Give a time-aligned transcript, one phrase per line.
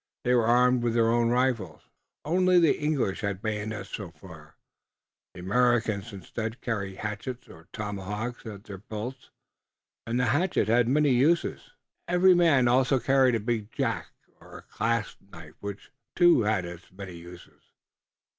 [0.23, 1.83] They were armed with their own rifles.
[2.25, 4.55] Only the English had bayonets so far.
[5.35, 9.29] The Americans instead carried hatchets or tomahawks at their belts,
[10.07, 11.73] and the hatchet had many uses.
[12.07, 14.07] Every man also carried a big jack
[14.39, 17.61] or clasp knife which, too, had its many uses.